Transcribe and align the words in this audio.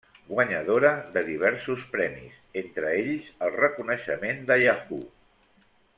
Guanyadora 0.29 0.93
de 1.17 1.21
diversos 1.27 1.83
premis, 1.97 2.39
entre 2.63 2.95
ells 3.03 3.29
el 3.49 3.53
reconeixement 3.65 4.43
de 4.53 4.59
Yahoo! 4.67 5.03